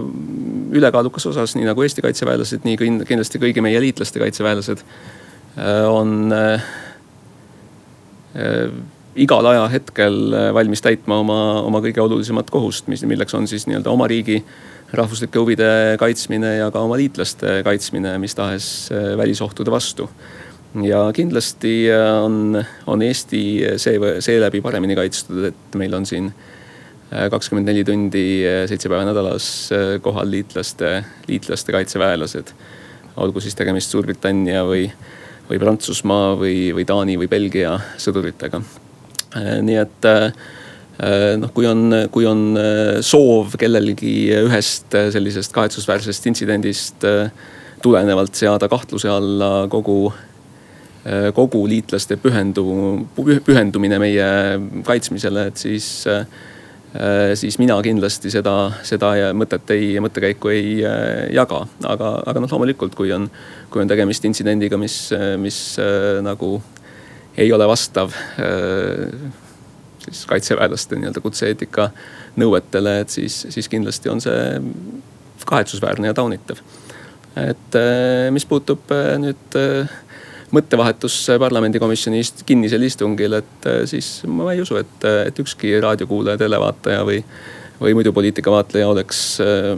[0.72, 2.76] ülekaalukas osas, nii nagu Eesti kaitseväelased, nii
[3.06, 6.64] kindlasti kõigi meie liitlaste kaitseväelased äh, on äh,
[9.16, 10.16] igal ajahetkel
[10.54, 14.42] valmis täitma oma, oma kõige olulisemat kohust, mis, milleks on siis nii-öelda oma riigi
[14.96, 20.10] rahvuslike huvide kaitsmine ja ka oma liitlaste kaitsmine mis tahes välisohtude vastu.
[20.82, 21.88] ja kindlasti
[22.22, 23.40] on, on Eesti
[23.80, 26.55] see, seeläbi paremini kaitstud, et meil on siin äh,
[27.10, 28.24] kakskümmend neli tundi,
[28.66, 32.52] seitse päeva nädalas äh, kohal liitlaste, liitlaste kaitseväelased.
[33.16, 34.90] olgu siis tegemist Suurbritannia või,
[35.48, 38.60] või Prantsusmaa või, või Taani või Belgia sõduritega.
[39.36, 40.32] Äh, nii et äh,
[41.38, 42.58] noh, kui on, kui on
[43.04, 47.04] soov kellelgi ühest sellisest kahetsusväärsest intsidendist
[47.84, 50.14] tulenevalt seada kahtluse alla kogu
[51.36, 52.64] kogu liitlaste pühendu,
[53.14, 54.24] pühendumine meie
[54.88, 56.55] kaitsmisele, et siis äh, Äh,
[57.34, 58.54] siis mina kindlasti seda,
[58.86, 61.64] seda mõtet ei, mõttekäiku ei äh, jaga.
[61.84, 63.28] aga, aga noh, loomulikult, kui on,
[63.70, 65.10] kui on tegemist intsidendiga, mis,
[65.42, 66.56] mis äh, nagu
[67.36, 68.14] ei ole vastav
[70.06, 71.90] siis kaitseväelaste nii-öelda kutse-eetika
[72.40, 74.62] nõuetele, et siis, siis kindlasti on see
[75.44, 76.62] kahetsusväärne ja taunitav.
[77.36, 77.76] et
[78.32, 78.88] mis puutub
[79.20, 79.58] nüüd
[80.56, 87.04] mõttevahetus parlamendikomisjoni kinnisel istungil, et äh, siis ma ei usu, et, et ükski raadiokuulaja, televaataja
[87.06, 87.20] või,
[87.80, 89.74] või muidu poliitikavaatleja oleks äh,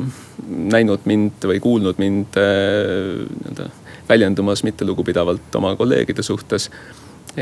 [0.49, 3.71] näinud mind või kuulnud mind äh, nii-öelda
[4.09, 6.71] väljendumas mittelugupidavalt oma kolleegide suhtes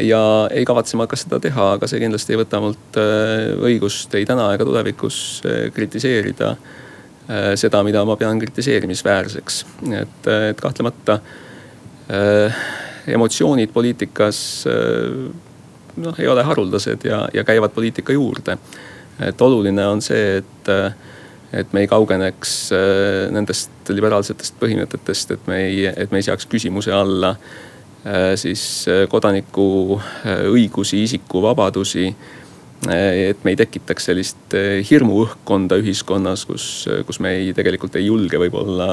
[0.03, 2.99] ja ei kavatse ma ka seda teha, aga see kindlasti ei võta mult
[3.69, 5.19] õigust ei täna ega tulevikus
[5.77, 6.57] kritiseerida
[7.55, 9.61] seda, mida ma pean kritiseerimisväärseks.
[10.01, 11.21] et, et kahtlemata
[13.07, 15.35] emotsioonid poliitikas äh,
[15.97, 18.59] noh, ei ole haruldased ja, ja käivad poliitika juurde.
[19.21, 20.93] et oluline on see, et, äh,
[21.53, 26.47] et me ei kaugeneks äh, nendest liberaalsetest põhimõtetest, et me ei, et me ei seaks
[26.47, 27.37] küsimuse alla
[28.39, 29.97] siis kodaniku
[30.47, 32.05] õigusi, isikuvabadusi
[32.87, 34.55] et me ei tekitaks sellist
[34.87, 36.67] hirmuõhkkonda ühiskonnas, kus,
[37.09, 38.87] kus me ei, tegelikult ei julge võib-olla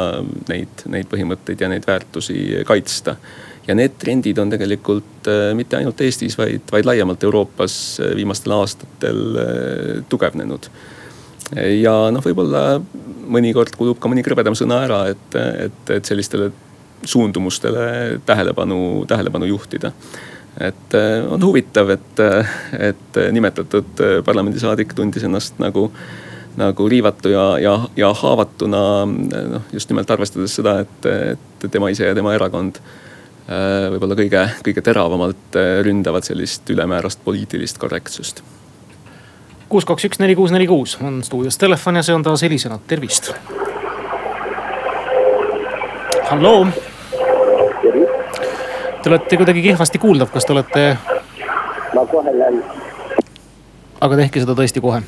[0.50, 3.20] neid, neid põhimõtteid ja neid väärtusi kaitsta
[3.68, 8.56] ja need trendid on tegelikult äh, mitte ainult Eestis, vaid, vaid laiemalt Euroopas äh, viimastel
[8.58, 10.70] aastatel äh, tugevnenud.
[11.84, 12.80] ja noh, võib-olla
[13.30, 15.36] mõnikord kulub ka mõni krõbedam sõna ära, et,
[15.68, 16.50] et, et sellistele
[17.06, 19.92] suundumustele tähelepanu, tähelepanu juhtida
[20.64, 20.96] et
[21.34, 22.20] on huvitav, et,
[22.78, 25.88] et nimetatud parlamendisaadik tundis ennast nagu,
[26.58, 32.08] nagu riivatu ja, ja, ja haavatuna noh, just nimelt arvestades seda, et, et tema ise
[32.08, 33.10] ja tema erakond Äh,
[33.48, 38.44] võib-olla kõige, kõige teravamalt äh, ründavad sellist ülemäärast poliitilist korrektsust.
[39.70, 42.86] kuus, kaks, üks, neli, kuus, neli, kuus on stuudios telefon ja see on taas helisenud,
[42.88, 43.34] tervist.
[46.30, 46.68] halloo.
[49.04, 50.98] Te olete kuidagi kehvasti kuuldav, kas te olete?
[51.94, 52.64] ma kohe lähen.
[54.02, 55.02] aga tehke seda tõesti kohe.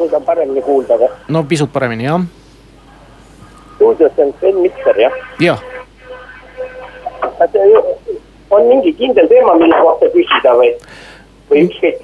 [0.00, 1.12] nüüd on paremini kuulda või?
[1.28, 2.26] no pisut paremini jah.
[3.76, 5.22] stuudios on Sven Mikser jah?
[5.40, 5.73] jah
[8.50, 10.72] on mingi kindel teema, mille kohta küsida või,
[11.50, 12.02] või ükskõik?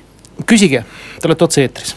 [0.51, 0.85] küsige,
[1.21, 1.97] te olete otse-eetris.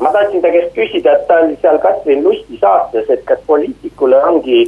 [0.00, 4.20] ma tahtsin ta käest küsida, et ta oli seal Katrin Lusti saates, et kas poliitikule
[4.24, 4.66] ongi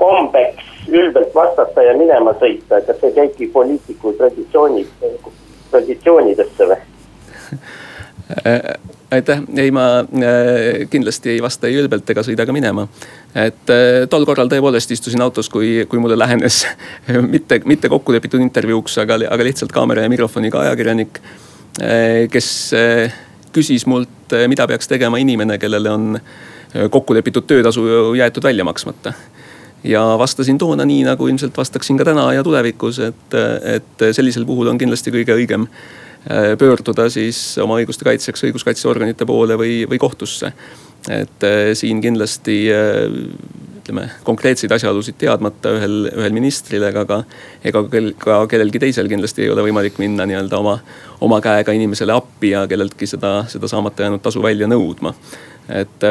[0.00, 4.86] kombeks ülbelt vastata ja minema sõita, kas see käibki poliitiku traditsiooni,
[5.70, 6.80] traditsioonidesse või
[9.10, 12.86] aitäh, ei ma äh, kindlasti ei vasta ei ülbelt ega sõida ka minema.
[13.34, 16.62] et äh, tol korral tõepoolest istusin autos, kui, kui mulle lähenes
[17.34, 21.20] mitte, mitte kokkulepitud intervjuuks, aga, aga lihtsalt kaamera ja mikrofoniga ajakirjanik.
[21.80, 22.50] Äh, kes
[23.54, 26.18] küsis mult, mida peaks tegema inimene, kellele on
[26.90, 27.82] kokkulepitud töötasu
[28.14, 29.12] jäetud välja maksmata
[29.82, 34.70] ja vastasin toona nii, nagu ilmselt vastaksin ka täna ja tulevikus, et, et sellisel puhul
[34.70, 36.09] on kindlasti kõige õigem Äh,
[36.58, 40.52] pöörduda siis oma õiguste kaitseks õiguskaitseorganite poole või, või kohtusse.
[41.08, 43.06] et äh, siin kindlasti äh,
[43.80, 47.22] ütleme konkreetseid asjaolusid teadmata ühel, ühel ministril ega ka,
[47.64, 47.82] ega
[48.20, 50.76] ka kellelgi teisel kindlasti ei ole võimalik minna nii-öelda oma,
[51.24, 55.14] oma käega inimesele appi ja kelleltki seda, seda saamata jäänud tasu välja nõudma.
[55.72, 56.04] et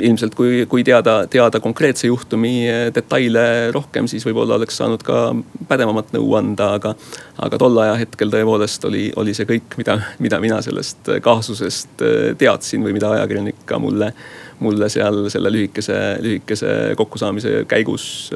[0.00, 5.22] ilmselt kui, kui teada, teada konkreetse juhtumi detaile rohkem, siis võib-olla oleks saanud ka
[5.68, 6.94] pädevamat nõu anda, aga.
[7.38, 12.04] aga tol ajahetkel tõepoolest oli, oli see kõik, mida, mida mina sellest kaasusest
[12.38, 14.12] teadsin või mida ajakirjanik ka mulle
[14.58, 18.32] mulle seal selle lühikese, lühikese kokkusaamise käigus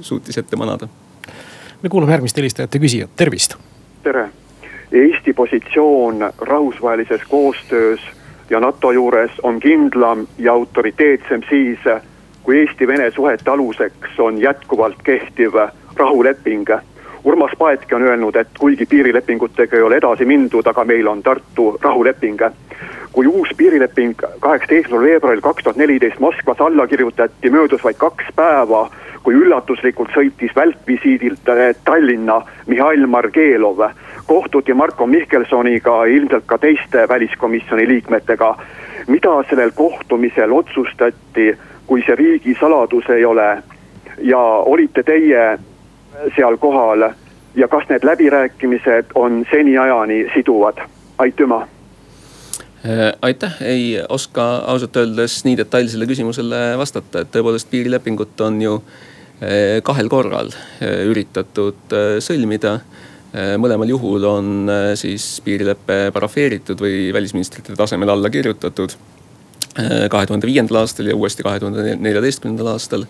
[0.00, 0.88] suutis ette manada.
[1.82, 3.56] me kuulame järgmist helistajat ja küsijat, tervist.
[4.02, 4.28] tere,
[4.92, 8.00] Eesti positsioon rahvusvahelises koostöös
[8.52, 11.78] ja NATO juures on kindlam ja autoriteetsem siis,
[12.42, 15.56] kui Eesti-Vene suhete aluseks on jätkuvalt kehtiv
[15.96, 16.68] rahuleping.
[17.24, 21.78] Urmas Paetki on öelnud, et kuigi piirilepingutega ei ole edasi mindud, aga meil on Tartu
[21.82, 22.40] rahuleping.
[23.12, 28.90] kui uus piirileping kaheksateistkümnendal veebruaril kaks tuhat neliteist Moskvas alla kirjutati, möödus vaid kaks päeva,
[29.22, 31.44] kui üllatuslikult sõitis välkvisiidilt
[31.84, 33.80] Tallinna Mihhail Margelov
[34.32, 38.56] kohtuti Marko Mihkelsoniga, ilmselt ka teiste väliskomisjoni liikmetega.
[39.06, 43.62] mida sellel kohtumisel otsustati, kui see riigisaladus ei ole?
[44.22, 44.38] Ja
[44.72, 45.58] olite teie
[46.36, 47.10] seal kohal
[47.54, 50.80] ja kas need läbirääkimised on seniajani siduvad,
[51.18, 51.66] aitüma!
[52.86, 58.78] Äh, aitäh, ei oska ausalt öeldes nii detailsele küsimusele vastata, et tõepoolest piirilepingut on ju
[58.80, 62.78] äh, kahel korral äh, üritatud sõlmida
[63.32, 68.96] mõlemal juhul on äh, siis piirilepe parafeeritud või välisministrite tasemel alla kirjutatud.
[69.80, 73.06] Äh, kahe tuhande viiendal aastal ja uuesti kahe tuhande neljateistkümnendal aastal.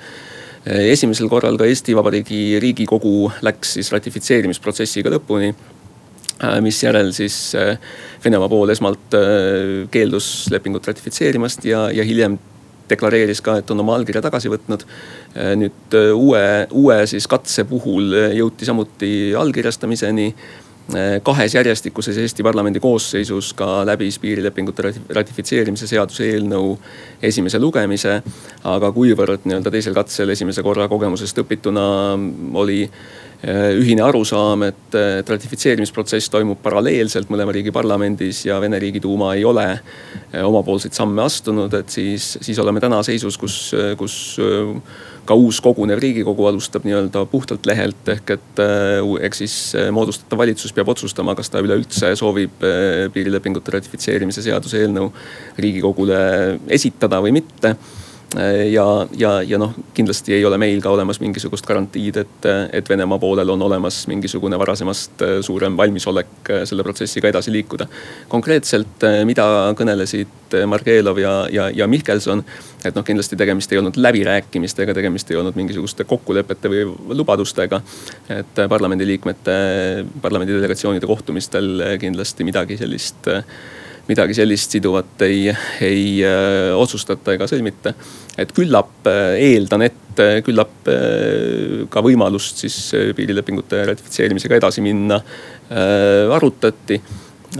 [0.63, 5.49] esimesel korral ka Eesti Vabariigi Riigikogu läks siis ratifitseerimisprotsessiga lõpuni
[6.63, 7.57] misjärel siis
[8.23, 9.17] Venemaa pool esmalt
[9.91, 12.39] keeldus lepingut ratifitseerimast ja, ja hiljem
[12.93, 14.85] deklareeris ka, et on oma allkirja tagasi võtnud.
[15.37, 20.35] Äh, nüüd äh, uue, uue siis katse puhul äh, jõuti samuti allkirjastamiseni
[21.23, 26.73] kahes järjestikuses Eesti parlamendi koosseisus ka läbis piirilepingute ratifitseerimise seaduse eelnõu
[27.23, 28.17] esimese lugemise.
[28.65, 31.87] aga kuivõrd nii-öelda teisel katsel esimese korra kogemusest õpituna
[32.59, 32.83] oli
[33.43, 39.65] ühine arusaam, et, et ratifitseerimisprotsess toimub paralleelselt mõlema riigi parlamendis ja Vene riigiduuma ei ole
[39.73, 43.57] äh, omapoolseid samme astunud, et siis, siis oleme täna seisus, kus,
[43.99, 44.71] kus äh,
[45.27, 48.63] ka uus kogunev riigikogu alustab nii-öelda puhtalt lehelt ehk et
[49.29, 49.57] eks siis
[49.95, 52.65] moodustatav valitsus peab otsustama, kas ta üleüldse soovib
[53.15, 55.13] piirilepingute ratifitseerimise seaduse eelnõu
[55.63, 56.19] riigikogule
[56.75, 57.77] esitada või mitte
[58.73, 63.19] ja, ja, ja noh, kindlasti ei ole meil ka olemas mingisugust garantiid, et, et Venemaa
[63.21, 67.87] poolel on olemas mingisugune varasemast äh, suurem valmisolek äh, selle protsessiga edasi liikuda.
[68.29, 69.45] konkreetselt, äh, mida
[69.79, 72.45] kõnelesid Margelov ja, ja, ja Mihkelson,
[72.85, 76.87] et noh, kindlasti tegemist ei olnud läbirääkimistega, tegemist ei olnud mingisuguste kokkulepete või
[77.21, 77.83] lubadustega.
[78.29, 79.55] et parlamendiliikmete,
[80.23, 83.29] parlamendi delegatsioonide kohtumistel kindlasti midagi sellist
[84.09, 85.47] midagi sellist siduvat ei,
[85.85, 87.95] ei äh, otsustata ega sõlmita.
[88.39, 90.89] et küllap äh, eeldan, et äh, küllap
[91.93, 92.79] ka võimalust siis
[93.17, 95.21] piirilepingute ratifitseerimisega edasi minna
[96.33, 96.99] arutati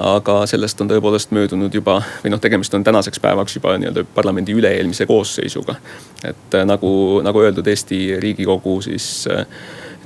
[0.01, 4.55] aga sellest on tõepoolest möödunud juba või noh, tegemist on tänaseks päevaks juba nii-öelda parlamendi
[4.57, 5.77] üle-eelmise koosseisuga.
[6.25, 9.47] et nagu, nagu öeldud, Eesti riigikogu siis äh,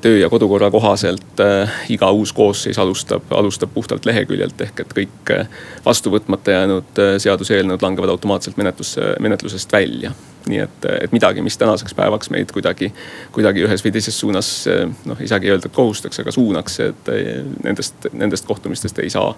[0.07, 5.33] töö ja kodukorra kohaselt äh, iga uus koosseis alustab, alustab puhtalt leheküljelt ehk et kõik
[5.35, 5.49] äh,
[5.85, 10.13] vastu võtmata jäänud äh, seaduseelnõud langevad automaatselt menetlusse, menetlusest välja.
[10.47, 12.93] nii et, et midagi, mis tänaseks päevaks meid kuidagi,
[13.35, 14.51] kuidagi ühes või teises suunas
[15.11, 17.11] noh, ei saagi öelda, et kohustaks, aga suunaks, et
[17.65, 19.33] nendest, nendest kohtumistest ei saa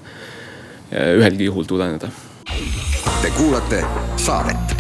[0.93, 2.13] ühelgi juhul tuleneda.
[3.23, 3.81] Te kuulate
[4.21, 4.78] saadet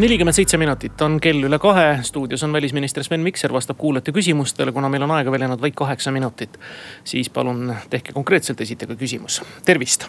[0.00, 4.72] nelikümmend seitse minutit on kell üle kahe, stuudios on välisminister Sven Mikser, vastab kuulajate küsimustele,
[4.72, 6.58] kuna meil on aega veel jäänud vaid kaheksa minutit.
[7.04, 10.08] siis palun tehke konkreetselt, esitage küsimus, tervist.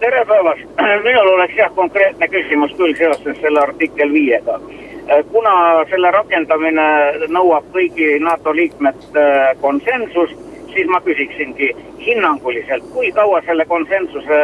[0.00, 0.66] tere päevast,
[1.06, 4.60] minul oleks jah konkreetne küsimus küll seoses selle artikkel viiega.
[5.32, 6.88] kuna selle rakendamine
[7.28, 9.28] nõuab kõigi NATO liikmete
[9.60, 10.47] konsensust
[10.78, 14.38] siis ma küsiksingi hinnanguliselt, kui kaua selle konsensuse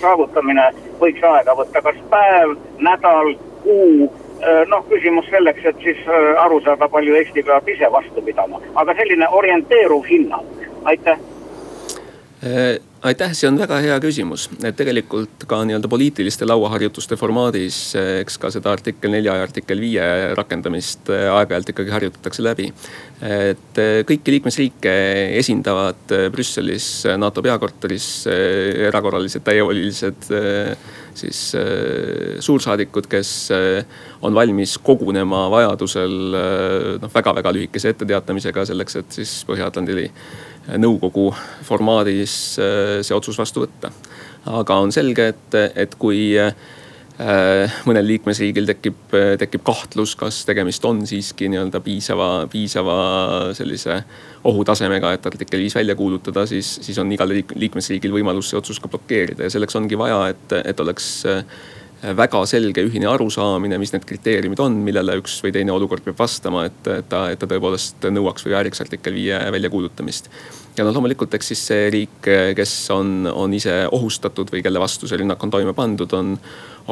[0.00, 0.64] saavutamine
[0.98, 4.08] võiks aega võtta, kas päev, nädal, kuu?
[4.42, 8.58] Äh, noh, küsimus selleks, et siis äh, aru saada, palju Eesti peab ise vastu pidama,
[8.82, 11.22] aga selline orienteeruv hinnang, aitäh!
[12.42, 17.78] Äh, aitäh, see on väga hea küsimus, et tegelikult ka nii-öelda poliitiliste lauaharjutuste formaadis,
[18.22, 20.06] eks ka seda artikkel nelja ja artikkel viie
[20.38, 22.70] rakendamist äh, aeg-ajalt ikkagi harjutatakse läbi.
[23.24, 24.94] et äh, kõiki liikmesriike
[25.40, 26.88] esindavad Brüsselis
[27.20, 28.08] NATO peakorteris
[28.88, 30.30] erakorralised täievolilised
[31.14, 31.40] siis
[32.42, 33.30] suursaadikud, kes
[34.26, 36.16] on valmis kogunema vajadusel
[37.04, 40.10] noh, väga-väga lühikese etteteatamisega selleks, et siis Põhja-Atlandi
[40.80, 41.28] nõukogu
[41.66, 43.92] formaadis äh, see otsus vastu võtta.
[44.50, 46.34] aga on selge, et, et kui,
[47.86, 52.96] mõnel liikmesriigil tekib, tekib kahtlus, kas tegemist on siiski nii-öelda piisava, piisava
[53.54, 54.00] sellise
[54.50, 58.90] ohutasemega, et artikkel viis välja kuulutada, siis, siis on igal liikmesriigil võimalus see otsus ka
[58.90, 61.08] blokeerida ja selleks ongi vaja, et, et oleks
[62.12, 66.66] väga selge ühine arusaamine, mis need kriteeriumid on, millele üks või teine olukord peab vastama,
[66.68, 70.28] et, et ta, et ta tõepoolest nõuaks või vääriks artikkel viie väljakuulutamist.
[70.76, 75.08] ja noh, loomulikult, eks siis see riik, kes on, on ise ohustatud või kelle vastu
[75.08, 76.36] see rünnak on toime pandud, on,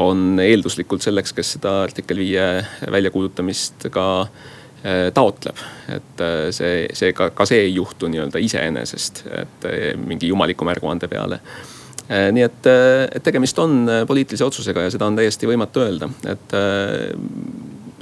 [0.00, 2.46] on eelduslikult selleks, kes seda artikkel viie
[2.90, 5.60] väljakuulutamist ka eh, taotleb,
[5.98, 10.68] et eh, see, see ka, ka see ei juhtu nii-öelda iseenesest, et eh, mingi jumaliku
[10.68, 11.42] märguande peale
[12.08, 16.08] nii et, äh, et tegemist on äh, poliitilise otsusega ja seda on täiesti võimatu öelda,
[16.28, 16.56] et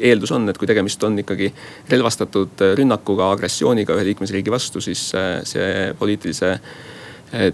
[0.01, 1.51] eeldus on, et kui tegemist on ikkagi
[1.91, 5.11] relvastatud rünnakuga, agressiooniga ühe liikmesriigi vastu, siis
[5.45, 6.55] see poliitilise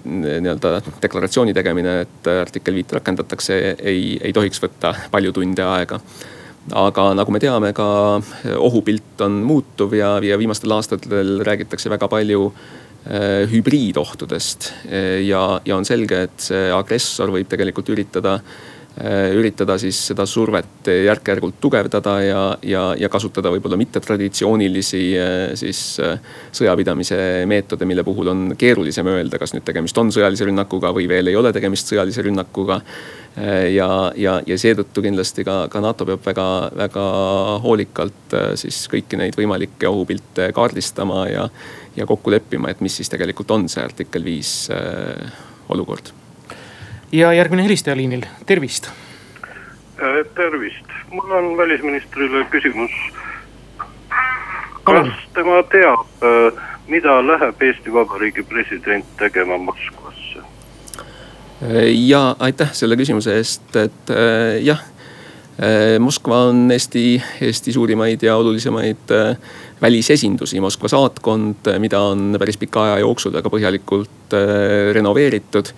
[0.06, 5.98] nii-öelda deklaratsiooni tegemine, et artikkel viit rakendatakse, ei, ei tohiks võtta palju tunde aega.
[6.78, 7.88] Aga nagu me teame, ka
[8.56, 12.86] ohupilt on muutuv ja, ja viimastel aastatel räägitakse väga palju äh, Äh,
[13.53, 19.99] hübriidohtudest äh, ja, ja on selge, et see agressor võib tegelikult üritada äh, üritada siis
[20.09, 25.03] seda survet järk-järgult tugevdada ja, ja, ja kasutada võib-olla mittetraditsioonilisi
[25.61, 25.83] siis
[26.57, 31.31] sõjapidamise meetode, mille puhul on keerulisem öelda, kas nüüd tegemist on sõjalise rünnakuga või veel
[31.31, 32.81] ei ole tegemist sõjalise rünnakuga.
[33.69, 37.09] ja, ja, ja seetõttu kindlasti ka, ka NATO peab väga, väga
[37.61, 41.51] hoolikalt siis kõiki neid võimalikke ohupilte kaardistama ja
[41.96, 45.32] ja kokku leppima, et mis siis tegelikult on see artikkel viis äh,
[45.68, 46.12] olukord.
[47.12, 48.90] ja järgmine helistaja liinil, tervist.
[49.96, 52.90] Äh, tervist, mul on välisministrile küsimus.
[54.85, 60.44] kas tema teab, äh, mida läheb Eesti Vabariigi president tegema Moskvasse?
[61.88, 64.11] ja aitäh selle küsimuse eest, et
[64.62, 64.82] jah
[65.99, 69.12] Moskva on Eesti, Eesti suurimaid ja olulisemaid
[69.81, 75.73] välisesindusi, Moskva saatkond, mida on päris pika aja jooksul väga põhjalikult äh, renoveeritud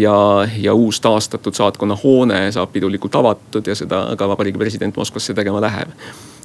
[0.00, 0.16] ja,
[0.56, 5.60] ja uus taastatud saatkonna hoone saab pidulikult avatud ja seda ka vabariigi president Moskvasse tegema
[5.62, 5.92] läheb.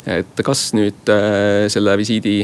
[0.06, 2.44] et kas nüüd äh, selle visiidi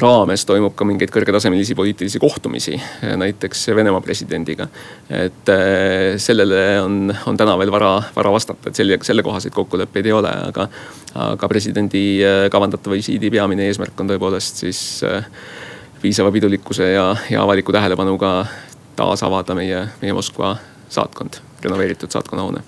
[0.00, 2.76] raames toimub ka mingeid kõrgetasemelisi poliitilisi kohtumisi,
[3.20, 4.68] näiteks Venemaa presidendiga.
[5.10, 10.12] et äh, sellele on, on täna veel vara, vara vastata, et selle, sellekohaseid kokkuleppeid ei
[10.12, 10.68] ole, aga,
[11.14, 15.24] aga presidendi äh, kavandatava visiidi peamine eesmärk on tõepoolest siis äh,
[16.02, 18.34] piisava pidulikkuse ja, ja avaliku tähelepanuga
[18.96, 20.56] taas avada meie, meie Moskva
[20.88, 22.64] saatkond, renoveeritud saatkonna hoone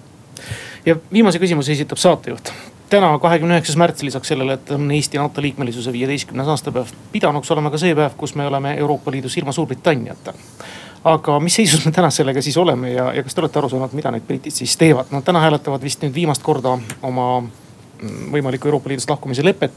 [0.87, 2.53] ja viimase küsimuse esitab saatejuht
[2.93, 7.73] täna, kahekümne üheksas märts, lisaks sellele, et on Eesti NATO liikmelisuse viieteistkümnes aastapäev, pidanuks olema
[7.73, 10.35] ka see päev, kus me oleme Euroopa Liidus ilma Suurbritanniata.
[11.05, 13.95] aga mis seisus me täna sellega siis oleme ja, ja kas te olete aru saanud,
[13.99, 15.11] mida need britid siis teevad?
[15.11, 19.73] Nad täna hääletavad vist nüüd viimast korda oma mm, võimalikku Euroopa Liidust lahkumise lepet.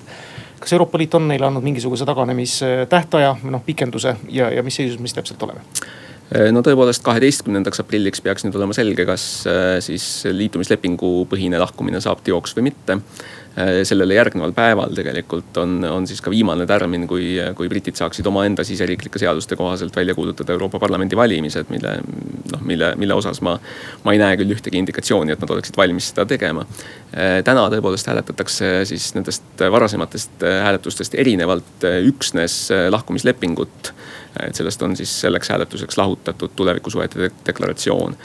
[0.60, 5.08] kas Euroopa Liit on neile andnud mingisuguse taganemistähtaja, noh pikenduse ja, ja mis seisus me
[5.08, 5.64] siis täpselt oleme?
[6.34, 12.02] Äh, no tõepoolest, kaheteistkümnendaks aprilliks peaks nüüd olema selge, kas äh, siis liitumislepingu põhine lahkumine
[12.02, 12.98] saab teoks või mitte.
[13.56, 18.28] Äh, sellele järgneval päeval tegelikult on, on siis ka viimane tärmin, kui, kui britid saaksid
[18.28, 21.94] omaenda siseriiklike seaduste kohaselt välja kuulutada Euroopa Parlamendi valimised, mille
[22.52, 23.54] noh, mille, mille osas ma,
[24.04, 26.66] ma ei näe küll ühtegi indikatsiooni, et nad oleksid valmis seda tegema.
[27.48, 32.58] täna tõepoolest hääletatakse siis nendest varasematest hääletustest erinevalt üksnes
[32.92, 33.94] lahkumislepingut
[34.44, 38.18] et sellest on siis selleks hääletuseks lahutatud tulevikusuhete deklaratsioon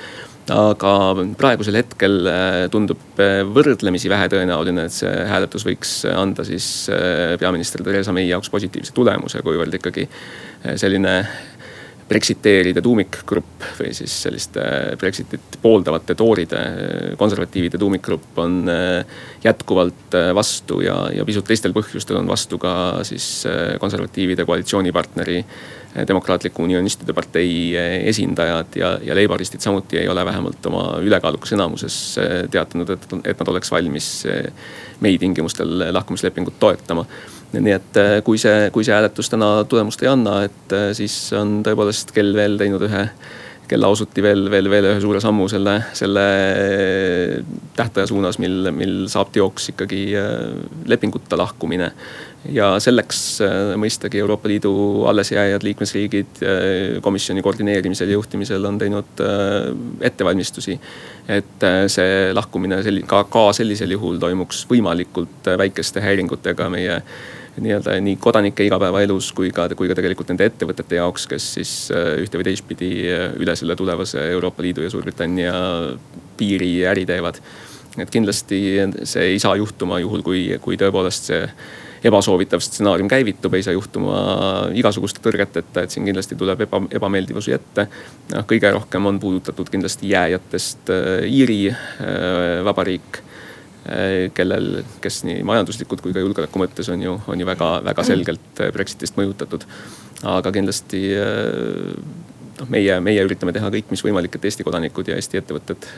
[0.48, 0.92] aga
[1.38, 7.84] praegusel hetkel äh, tundub äh, võrdlemisi vähetõenäoline, et see hääletus võiks anda siis äh, peaminister
[7.86, 10.08] Theresa May jaoks positiivse tulemuse, kuivõrd ikkagi
[10.80, 11.14] selline
[12.10, 14.62] Brexiteeride tuumikgrupp või siis selliste
[14.98, 16.60] Brexitit pooldavate tooride,
[17.18, 18.64] konservatiivide tuumikgrupp on
[19.44, 22.72] jätkuvalt vastu ja, ja pisut teistel põhjustel on vastu ka
[23.06, 23.44] siis
[23.78, 25.38] konservatiivide koalitsioonipartneri
[26.08, 27.76] demokraatliku unionistide partei
[28.10, 31.96] esindajad ja, ja leiboristid samuti ei ole vähemalt oma ülekaalukas enamuses
[32.50, 34.10] teatanud, et, et nad oleks valmis
[35.00, 37.06] meie tingimustel lahkumislepingut toetama.
[37.56, 41.60] Nii et eh, kui see, kui see hääletus täna tulemust ei anna, et siis on
[41.66, 43.06] tõepoolest kell veel teinud ühe
[43.70, 46.22] kella osuti veel, veel, veel ühe suure sammu selle, selle
[47.76, 50.00] tähtaja suunas, mil, mil saab teoks ikkagi
[50.90, 51.92] lepinguta lahkumine
[52.48, 54.72] ja selleks äh, mõistagi Euroopa Liidu
[55.10, 59.68] allesjääjad liikmesriigid äh, komisjoni koordineerimisel ja juhtimisel on teinud äh,
[60.00, 60.80] ettevalmistusi.
[61.28, 66.96] et see lahkumine ka, ka sellisel juhul toimuks võimalikult väikeste häiringutega meie
[67.56, 72.38] nii-öelda nii kodanike igapäevaelus kui ka, kui ka tegelikult nende ettevõtete jaoks, kes siis ühte
[72.38, 72.92] või teistpidi
[73.42, 75.52] üle selle tulevase Euroopa Liidu ja Suurbritannia
[76.38, 77.42] piiri äri teevad
[77.98, 78.58] et kindlasti
[79.08, 81.46] see ei saa juhtuma juhul, kui, kui tõepoolest see
[82.06, 84.20] ebasoovitav stsenaarium käivitub, ei saa juhtuma
[84.78, 87.86] igasuguste tõrgeteta, et siin kindlasti tuleb eba, ebameeldivusi ette.
[88.32, 93.29] noh, kõige rohkem on puudutatud kindlasti jääjatest äh, Iiri äh, vabariik äh,
[94.36, 98.60] kellel, kes nii majanduslikult kui ka julgeoleku mõttes on ju, on ju väga, väga selgelt
[98.74, 99.64] Brexitist mõjutatud.
[100.28, 101.00] aga kindlasti
[102.60, 105.88] noh, meie, meie üritame teha kõik, mis võimalik, et Eesti kodanikud ja Eesti ettevõtted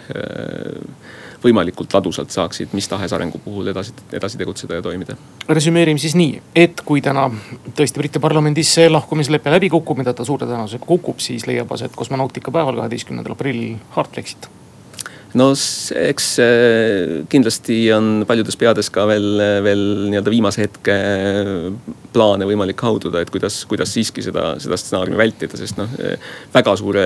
[1.43, 5.16] võimalikult ladusalt saaksid mis tahes arengu puhul edasi, edasi tegutseda ja toimida.
[5.49, 7.28] resümeerime siis nii, et kui täna
[7.76, 11.97] tõesti Briti parlamendis see lahkumislepe läbi kukub, mida ta suure tõenäosusega kukub, siis leiab aset
[11.97, 14.51] kosmonautika päeval, kaheteistkümnendal aprillil hard Brexit
[15.39, 15.49] no
[15.97, 16.26] eks
[17.33, 19.28] kindlasti on paljudes peades ka veel,
[19.64, 20.97] veel nii-öelda viimase hetke
[22.12, 25.97] plaane võimalik haududa, et kuidas, kuidas siiski seda, seda stsenaariumi vältida, sest noh.
[26.53, 27.05] väga suure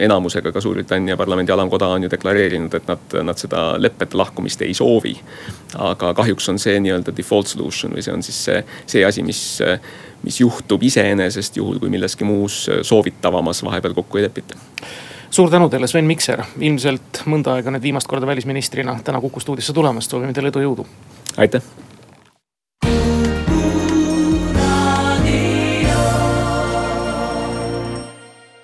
[0.00, 4.74] enamusega ka Suurbritannia parlamendi alamkoda on ju deklareerinud, et nad, nad seda leppeta lahkumist ei
[4.74, 5.14] soovi.
[5.78, 9.60] aga kahjuks on see nii-öelda default solution või see on siis see, see asi, mis,
[10.24, 14.60] mis juhtub iseenesest juhul, kui milleski muus soovitavamas vahepeal kokku ei lepita
[15.32, 19.72] suur tänu teile, Sven Mikser, ilmselt mõnda aega nüüd viimast korda välisministrina täna Kuku stuudiosse
[19.72, 20.86] tulemast, soovime teile edu, jõudu.
[21.36, 21.64] aitäh